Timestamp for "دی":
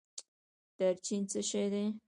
1.73-1.85